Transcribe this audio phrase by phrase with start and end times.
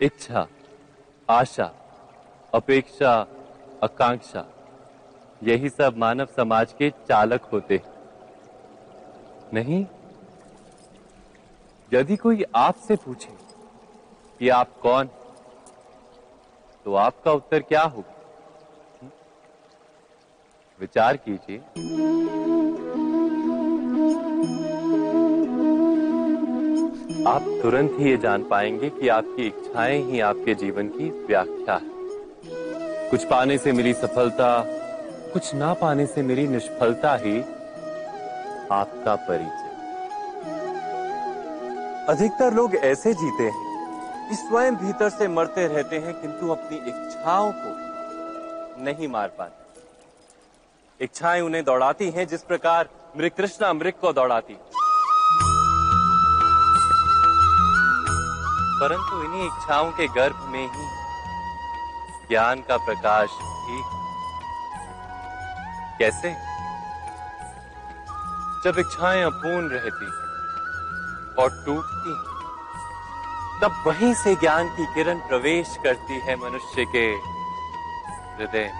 [0.00, 0.46] इच्छा,
[1.30, 1.72] आशा,
[2.54, 3.26] अपेक्षा,
[3.84, 4.44] आकांक्षा,
[5.42, 7.82] यही सब मानव समाज के चालक होते
[9.54, 9.86] नहीं?
[11.92, 13.36] यदि कोई आपसे पूछे
[14.38, 15.08] कि आप कौन
[16.84, 18.14] तो आपका उत्तर क्या होगा?
[19.02, 19.10] हम्म?
[20.80, 21.58] विचार कीजिए।
[27.28, 31.88] आप तुरंत ही ये जान पाएँगे कि आपकी इच्छाएँ ही आपके जीवन की व्याख्या है।
[33.10, 34.64] कुछ पाने से मिली सफलता,
[35.32, 37.40] कुछ ना पाने से मिली निष्फलता ही
[38.72, 39.72] आपका परिचय।
[42.08, 47.52] अधिकतर लोग ऐसे जीते हैं, कि स्वयं भीतर से मरते रहते हैं, किंतु अपनी इच्छाओं
[47.52, 54.56] को नहीं मार पाते। इच्छाएँ उन्हें दौड़ाती हैं, जिस प्रकार मृग कृष्णा मृग को दौड़ाती
[58.84, 60.86] परंतु इन्हीं इच्छाओं के गर्भ में ही
[62.28, 63.36] ज्ञान का प्रकाश
[63.66, 63.78] भी
[65.98, 66.32] कैसे?
[68.64, 70.08] जब इच्छाएँ अपूर्ण रहती
[71.42, 72.12] और टूटती,
[73.60, 77.06] तब वहीं से ज्ञान की किरण प्रवेश करती है मनुष्य के
[78.36, 78.70] हृदय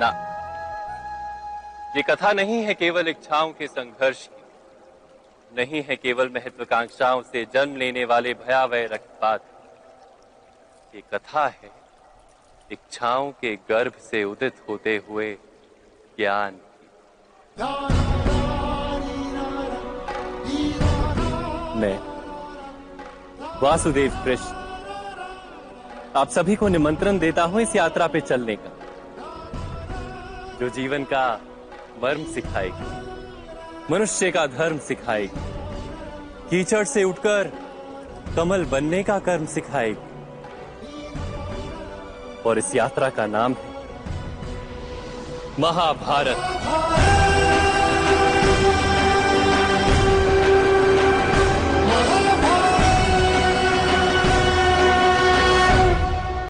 [0.00, 0.10] ना,
[1.96, 4.37] ये कथा नहीं है केवल इच्छाओं के संघर्ष की।
[5.52, 9.40] नहीं है केवल महत्वाकांक्षाओं से जन्म लेने वाले भयावह रक्तपात।
[10.94, 11.70] ये कथा है,
[12.70, 15.32] इच्छाओं के गर्भ से उदित होते हुए
[16.18, 16.60] ज्ञान
[21.80, 21.98] मैं,
[23.62, 24.52] वासुदेव कृष्ण,
[26.16, 28.70] आप सभी को निमंत्रण देता हूँ इस यात्रा पे चलने का,
[30.60, 31.26] जो जीवन का
[32.02, 33.07] मर्म सिखाएगी।
[33.90, 35.40] मनुष्य का धर्म सिखाएगी
[36.50, 37.50] कीचड़ से उठकर
[38.36, 40.06] कमल बनने का कर्म सिखाएगी
[42.46, 43.76] और इस यात्रा का नाम है
[45.60, 47.17] महाभारत।